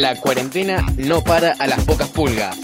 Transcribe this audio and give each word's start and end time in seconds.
La 0.00 0.14
cuarentena 0.14 0.84
no 0.98 1.24
para 1.24 1.52
a 1.52 1.66
las 1.66 1.82
pocas 1.84 2.10
pulgas. 2.10 2.58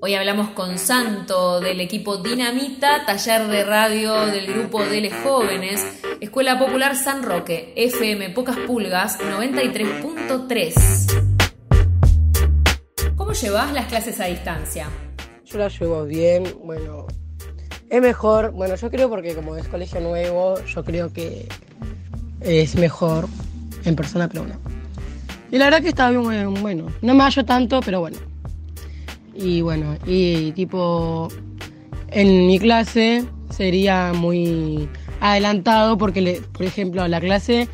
Hoy 0.00 0.14
hablamos 0.14 0.50
con 0.50 0.78
Santo 0.78 1.60
del 1.60 1.80
equipo 1.80 2.18
Dinamita, 2.18 3.06
taller 3.06 3.46
de 3.46 3.64
radio 3.64 4.26
del 4.26 4.52
grupo 4.52 4.84
de 4.84 5.10
Jóvenes, 5.10 5.82
Escuela 6.20 6.58
Popular 6.58 6.94
San 6.94 7.22
Roque, 7.22 7.72
FM 7.74 8.28
Pocas 8.30 8.58
Pulgas 8.58 9.18
93.3. 9.18 11.25
¿Cómo 13.36 13.48
llevas 13.48 13.72
las 13.74 13.84
clases 13.84 14.18
a 14.18 14.24
distancia? 14.24 14.88
Yo 15.44 15.58
las 15.58 15.78
llevo 15.78 16.06
bien, 16.06 16.44
bueno, 16.64 17.06
es 17.90 18.00
mejor, 18.00 18.52
bueno, 18.52 18.76
yo 18.76 18.90
creo 18.90 19.10
porque 19.10 19.34
como 19.34 19.56
es 19.56 19.68
colegio 19.68 20.00
nuevo, 20.00 20.54
yo 20.64 20.82
creo 20.82 21.12
que 21.12 21.46
es 22.40 22.76
mejor 22.76 23.28
en 23.84 23.94
persona, 23.94 24.26
pero 24.26 24.44
bueno. 24.44 24.58
Y 25.50 25.58
la 25.58 25.66
verdad 25.66 25.82
que 25.82 25.90
está 25.90 26.08
bien, 26.08 26.22
bueno, 26.62 26.86
no 27.02 27.14
me 27.14 27.24
hallo 27.24 27.44
tanto, 27.44 27.80
pero 27.80 28.00
bueno. 28.00 28.16
Y 29.34 29.60
bueno, 29.60 29.98
y 30.06 30.52
tipo, 30.52 31.28
en 32.12 32.46
mi 32.46 32.58
clase 32.58 33.22
sería 33.50 34.14
muy 34.14 34.88
adelantado 35.20 35.98
porque, 35.98 36.40
por 36.52 36.62
ejemplo, 36.64 37.06
la 37.06 37.20
clase, 37.20 37.68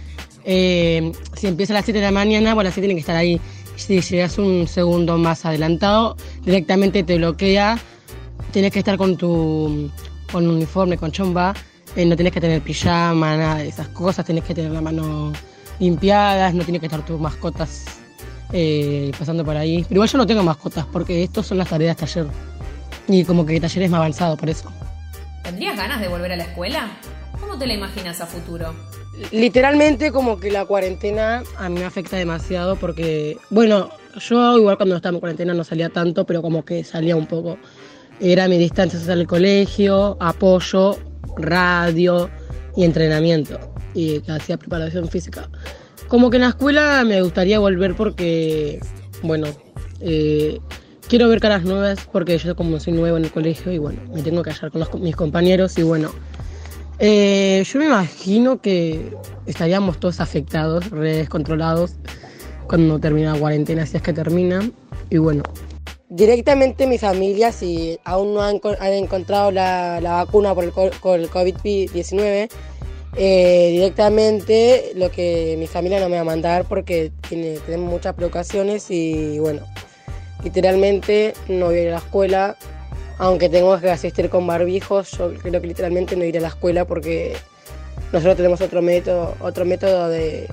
eh, 0.45 1.13
si 1.37 1.47
empieza 1.47 1.73
a 1.73 1.75
las 1.75 1.85
7 1.85 2.01
de 2.01 2.07
la 2.07 2.11
mañana, 2.11 2.53
bueno, 2.53 2.67
las 2.67 2.75
7 2.75 2.89
tienen 2.89 2.97
que 2.97 3.03
estar 3.03 3.15
ahí. 3.15 3.41
Si 3.83 4.01
llegas 4.01 4.39
un 4.39 4.69
segundo 4.69 5.19
más 5.19 5.45
adelantado, 5.45 6.17
directamente 6.45 7.03
te 7.03 7.17
bloquea. 7.17 7.79
Tienes 8.53 8.71
que 8.71 8.79
estar 8.79 8.97
con 8.97 9.17
tu 9.17 9.91
con 10.31 10.47
uniforme, 10.47 10.97
con 10.97 11.11
chomba. 11.11 11.53
Eh, 11.97 12.07
no 12.07 12.15
tienes 12.15 12.33
que 12.33 12.41
tener 12.41 12.63
pijama, 12.63 13.37
nada 13.37 13.57
de 13.57 13.69
esas 13.69 13.89
cosas. 13.89 14.25
Tienes 14.25 14.45
que 14.45 14.55
tener 14.55 14.71
la 14.71 14.81
mano 14.81 15.33
limpiadas, 15.81 16.55
no 16.55 16.63
tienes 16.63 16.79
que 16.79 16.87
estar 16.87 17.05
tus 17.05 17.21
mascotas 17.21 17.87
eh, 18.53 19.11
pasando 19.19 19.45
por 19.45 19.57
ahí. 19.57 19.83
Pero 19.89 19.97
igual 19.97 20.09
yo 20.09 20.19
no 20.19 20.27
tengo 20.29 20.45
mascotas 20.45 20.87
porque 20.87 21.25
estos 21.25 21.49
son 21.49 21.59
las 21.59 21.69
tareas 21.69 21.97
taller. 21.97 22.29
Y 23.09 23.25
como 23.25 23.45
que 23.45 23.61
taller 23.61 23.83
es 23.83 23.91
más 23.91 23.99
avanzado 23.99 24.37
por 24.37 24.49
eso. 24.49 24.71
¿Tendrías 25.43 25.77
ganas 25.77 26.01
de 26.01 26.07
volver 26.07 26.31
a 26.31 26.37
la 26.37 26.45
escuela? 26.45 26.89
¿Cómo 27.41 27.59
te 27.59 27.67
la 27.67 27.75
imaginas 27.75 28.21
a 28.21 28.27
futuro? 28.27 28.75
Literalmente 29.31 30.11
como 30.11 30.41
que 30.41 30.51
la 30.51 30.65
cuarentena 30.65 31.43
a 31.59 31.69
mí 31.69 31.81
me 31.81 31.85
afecta 31.85 32.17
demasiado 32.17 32.77
porque, 32.77 33.37
bueno, 33.51 33.91
yo 34.19 34.59
igual 34.59 34.77
cuando 34.77 34.97
estaba 34.97 35.15
en 35.15 35.21
cuarentena 35.21 35.55
no 35.55 35.65
salía 35.65 35.91
tanto, 35.91 36.25
pero 36.25 36.43
como 36.43 36.65
que 36.65 36.83
salía 36.85 37.17
un 37.17 37.27
poco. 37.27 37.59
Era 38.21 38.49
mi 38.49 38.57
distancia 38.57 38.99
social 38.99 39.21
el 39.21 39.27
colegio, 39.27 40.17
apoyo, 40.21 40.99
radio 41.37 42.31
y 42.77 42.85
entrenamiento. 42.85 43.59
Y 43.95 44.23
hacía 44.31 44.57
preparación 44.57 45.09
física. 45.09 45.51
Como 46.09 46.31
que 46.31 46.37
en 46.37 46.43
la 46.43 46.49
escuela 46.49 47.05
me 47.05 47.21
gustaría 47.23 47.59
volver 47.59 47.95
porque, 47.95 48.81
bueno, 49.23 49.47
eh, 50.01 50.59
quiero 51.09 51.29
ver 51.29 51.41
caras 51.41 51.65
nuevas 51.65 51.99
porque 52.11 52.39
yo 52.39 52.57
como 52.57 52.81
soy 52.81 52.95
nuevo 52.95 53.17
en 53.17 53.25
el 53.25 53.31
colegio 53.31 53.73
y 53.73 53.79
bueno, 53.79 54.01
me 54.15 54.23
tengo 54.23 54.43
que 54.43 54.51
hallar 54.51 54.71
con 54.71 55.03
mis 55.03 55.17
compañeros 55.17 55.77
y 55.79 55.83
bueno, 55.83 56.11
eh, 57.05 57.65
yo 57.65 57.81
me 57.81 57.87
imagino 57.87 58.61
que 58.61 59.13
estaríamos 59.47 59.99
todos 59.99 60.21
afectados, 60.21 60.89
redes 60.91 61.29
controlados 61.29 61.97
cuando 62.69 63.01
termina 63.01 63.35
la 63.35 63.41
cuarentena, 63.41 63.85
si 63.87 63.97
es 63.97 64.03
que 64.03 64.13
termina 64.13 64.71
y 65.11 65.19
bueno. 65.19 65.43
Directamente 66.09 66.87
mi 66.87 66.99
familia, 66.99 67.51
si 67.51 67.99
aún 68.05 68.35
no 68.35 68.43
han, 68.43 68.61
encontrado 68.93 69.51
la, 69.51 69.99
vacuna 70.01 70.55
por 70.55 70.63
el, 70.63 70.71
por 70.71 71.19
el 71.19 71.29
COVID-19, 71.29 72.49
eh, 73.17 73.69
directamente 73.73 74.93
lo 74.95 75.11
que 75.11 75.57
mi 75.59 75.67
familia 75.67 75.99
no 75.99 76.09
me 76.09 76.15
va 76.15 76.23
a 76.23 76.25
mandar 76.25 76.67
porque 76.67 77.11
tiene, 77.29 77.59
tenemos 77.67 77.91
muchas 77.91 78.15
preocupaciones 78.15 78.91
y 78.91 79.41
bueno, 79.41 79.63
literalmente 80.45 81.35
no 81.49 81.67
voy 81.67 81.79
a 81.79 81.83
ir 81.83 81.89
a 81.89 81.93
la 81.93 81.99
escuela, 81.99 82.57
aunque 83.19 83.49
tengo 83.49 83.79
que 83.81 83.91
asistir 83.91 84.29
con 84.29 84.47
barbijos, 84.47 85.13
yo 85.13 85.33
creo 85.35 85.61
que 85.61 85.67
literalmente 85.67 86.17
no 86.17 86.25
iré 86.25 86.39
a 86.39 86.43
la 86.43 86.49
escuela 86.49 86.85
porque 86.85 87.37
nosotros 88.13 88.37
tenemos 88.37 88.61
otro 88.61 88.83
método, 88.83 89.35
otro 89.41 89.65
método 89.65 90.09
de, 90.09 90.49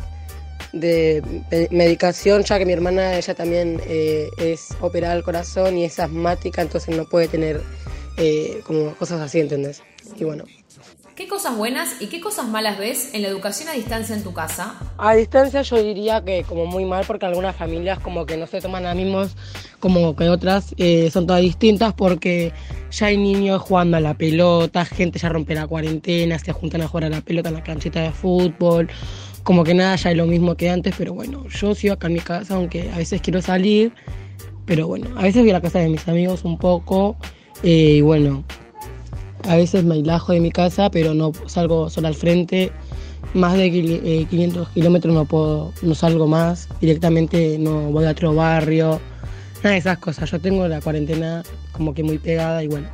medicación, 1.71 2.43
ya 2.43 2.57
que 2.57 2.65
mi 2.65 2.73
hermana 2.73 3.17
ella 3.17 3.33
también 3.33 3.81
eh, 3.87 4.29
es 4.37 4.69
operada 4.81 5.13
al 5.13 5.23
corazón 5.23 5.77
y 5.77 5.85
es 5.85 5.99
asmática, 5.99 6.61
entonces 6.61 6.95
no 6.95 7.05
puede 7.05 7.27
tener 7.27 7.61
eh, 8.17 8.61
como 8.65 8.93
cosas 8.95 9.21
así, 9.21 9.39
¿entendés? 9.39 9.81
Y 10.17 10.23
bueno. 10.23 10.45
¿Qué 11.19 11.27
cosas 11.27 11.57
buenas 11.57 12.01
y 12.01 12.07
qué 12.07 12.21
cosas 12.21 12.47
malas 12.47 12.79
ves 12.79 13.13
en 13.13 13.23
la 13.23 13.27
educación 13.27 13.67
a 13.67 13.73
distancia 13.73 14.15
en 14.15 14.23
tu 14.23 14.31
casa? 14.31 14.75
A 14.97 15.15
distancia 15.15 15.63
yo 15.63 15.75
diría 15.83 16.23
que 16.23 16.45
como 16.45 16.65
muy 16.65 16.85
mal 16.85 17.03
porque 17.05 17.25
algunas 17.25 17.57
familias 17.57 17.99
como 17.99 18.25
que 18.25 18.37
no 18.37 18.47
se 18.47 18.61
toman 18.61 18.85
a 18.85 18.95
mismos 18.95 19.35
como 19.81 20.15
que 20.15 20.29
otras 20.29 20.73
eh, 20.77 21.11
son 21.11 21.27
todas 21.27 21.41
distintas 21.41 21.93
porque 21.93 22.53
ya 22.89 23.07
hay 23.07 23.17
niños 23.17 23.61
jugando 23.61 23.97
a 23.97 23.99
la 23.99 24.13
pelota, 24.13 24.85
gente 24.85 25.19
ya 25.19 25.27
rompe 25.27 25.55
la 25.55 25.67
cuarentena, 25.67 26.39
se 26.39 26.53
juntan 26.53 26.83
a 26.83 26.87
jugar 26.87 27.03
a 27.03 27.09
la 27.09 27.19
pelota 27.19 27.49
en 27.49 27.55
la 27.55 27.63
canchita 27.63 27.99
de 27.99 28.11
fútbol, 28.11 28.87
como 29.43 29.65
que 29.65 29.73
nada 29.73 29.97
ya 29.97 30.11
es 30.11 30.15
lo 30.15 30.25
mismo 30.25 30.55
que 30.55 30.69
antes, 30.69 30.95
pero 30.97 31.13
bueno, 31.13 31.45
yo 31.49 31.75
sigo 31.75 31.95
acá 31.95 32.07
en 32.07 32.13
mi 32.13 32.21
casa 32.21 32.55
aunque 32.55 32.89
a 32.93 32.97
veces 32.97 33.21
quiero 33.21 33.41
salir, 33.41 33.91
pero 34.65 34.87
bueno, 34.87 35.09
a 35.17 35.23
veces 35.23 35.41
voy 35.41 35.49
a 35.49 35.55
la 35.55 35.61
casa 35.61 35.79
de 35.79 35.89
mis 35.89 36.07
amigos 36.07 36.45
un 36.45 36.57
poco 36.57 37.17
eh, 37.61 37.95
y 37.97 38.01
bueno, 38.01 38.45
a 39.47 39.55
veces 39.55 39.83
me 39.83 39.97
ilajo 39.97 40.33
de 40.33 40.39
mi 40.39 40.51
casa, 40.51 40.89
pero 40.89 41.13
no 41.13 41.31
salgo 41.47 41.89
solo 41.89 42.07
al 42.07 42.15
frente. 42.15 42.71
Más 43.33 43.53
de 43.53 43.69
500 44.29 44.67
eh, 44.67 44.71
kilómetros 44.73 45.13
no 45.13 45.25
puedo, 45.25 45.73
no 45.81 45.95
salgo 45.95 46.27
más. 46.27 46.67
Directamente 46.81 47.57
no 47.59 47.91
voy 47.91 48.05
a 48.05 48.11
otro 48.11 48.33
barrio. 48.33 48.99
Nada 49.57 49.71
de 49.71 49.77
esas 49.77 49.97
cosas. 49.99 50.29
Yo 50.31 50.39
tengo 50.39 50.67
la 50.67 50.81
cuarentena 50.81 51.43
como 51.71 51.93
que 51.93 52.03
muy 52.03 52.17
pegada 52.17 52.63
y 52.63 52.67
bueno. 52.67 52.87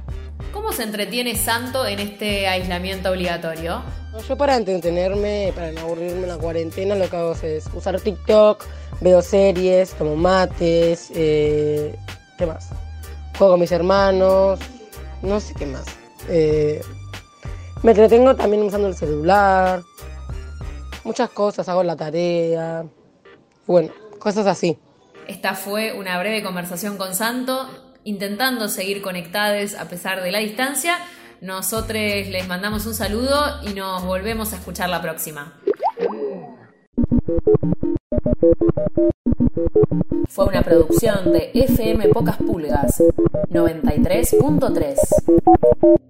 ¿Cómo 0.51 0.71
se 0.73 0.83
entretiene 0.83 1.35
Santo 1.35 1.85
en 1.85 1.99
este 1.99 2.47
aislamiento 2.47 3.11
obligatorio? 3.11 3.81
Yo 4.27 4.37
para 4.37 4.55
entretenerme, 4.55 5.51
para 5.53 5.71
no 5.71 5.81
aburrirme 5.81 6.23
en 6.23 6.29
la 6.29 6.37
cuarentena, 6.37 6.95
lo 6.95 7.09
que 7.09 7.15
hago 7.17 7.33
es 7.43 7.65
usar 7.73 7.99
TikTok, 7.99 8.63
veo 9.01 9.21
series, 9.21 9.91
tomo 9.91 10.15
mates, 10.15 11.11
eh, 11.13 11.95
¿qué 12.37 12.45
más? 12.45 12.69
Juego 13.37 13.53
con 13.53 13.59
mis 13.59 13.71
hermanos, 13.73 14.59
no 15.21 15.39
sé 15.41 15.53
qué 15.53 15.65
más. 15.65 15.85
Eh, 16.29 16.81
me 17.83 17.91
entretengo 17.91 18.35
también 18.35 18.63
usando 18.63 18.87
el 18.87 18.95
celular, 18.95 19.83
muchas 21.03 21.29
cosas, 21.29 21.69
hago 21.69 21.83
la 21.83 21.95
tarea, 21.95 22.85
bueno, 23.67 23.91
cosas 24.19 24.47
así. 24.47 24.77
Esta 25.27 25.55
fue 25.55 25.93
una 25.93 26.19
breve 26.19 26.43
conversación 26.43 26.97
con 26.97 27.15
Santo, 27.15 27.67
intentando 28.03 28.67
seguir 28.69 29.01
conectados 29.01 29.73
a 29.75 29.87
pesar 29.87 30.21
de 30.21 30.31
la 30.31 30.39
distancia. 30.39 30.97
Nosotros 31.41 31.97
les 31.97 32.47
mandamos 32.47 32.85
un 32.85 32.93
saludo 32.93 33.59
y 33.63 33.73
nos 33.73 34.03
volvemos 34.03 34.53
a 34.53 34.57
escuchar 34.57 34.89
la 34.89 35.01
próxima. 35.01 35.53
Fue 40.29 40.45
una 40.45 40.61
producción 40.63 41.31
de 41.31 41.51
FM 41.53 42.09
Pocas 42.09 42.37
Pulgas 42.37 43.01
93.3. 43.51 46.01